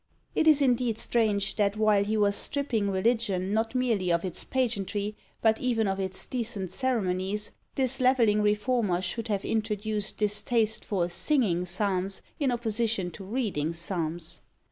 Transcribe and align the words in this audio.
It 0.33 0.47
is 0.47 0.63
indeed 0.63 0.97
strange, 0.97 1.57
that 1.57 1.77
while 1.77 2.03
he 2.03 2.17
was 2.17 2.35
stripping 2.35 2.89
religion 2.89 3.53
not 3.53 3.75
merely 3.75 4.11
of 4.11 4.25
its 4.25 4.43
pageantry, 4.43 5.15
but 5.43 5.59
even 5.61 5.87
of 5.87 5.99
its 5.99 6.25
decent 6.25 6.71
ceremonies, 6.71 7.51
this 7.75 8.01
levelling 8.01 8.41
reformer 8.41 9.03
should 9.03 9.27
have 9.27 9.45
introduced 9.45 10.17
this 10.17 10.41
taste 10.41 10.83
for 10.83 11.07
singing 11.07 11.65
psalms 11.67 12.23
in 12.39 12.51
opposition 12.51 13.11
to 13.11 13.23
reading 13.23 13.73
psalms. 13.73 14.41